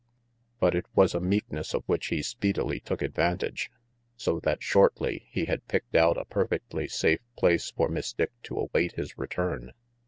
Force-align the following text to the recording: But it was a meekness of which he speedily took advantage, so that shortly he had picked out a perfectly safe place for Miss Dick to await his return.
But 0.59 0.73
it 0.73 0.87
was 0.95 1.13
a 1.13 1.19
meekness 1.19 1.75
of 1.75 1.83
which 1.85 2.07
he 2.07 2.23
speedily 2.23 2.79
took 2.79 3.03
advantage, 3.03 3.69
so 4.17 4.39
that 4.39 4.63
shortly 4.63 5.27
he 5.29 5.45
had 5.45 5.67
picked 5.67 5.93
out 5.95 6.17
a 6.17 6.25
perfectly 6.25 6.87
safe 6.87 7.21
place 7.37 7.69
for 7.69 7.87
Miss 7.87 8.11
Dick 8.11 8.31
to 8.45 8.57
await 8.57 8.93
his 8.93 9.15
return. 9.19 9.73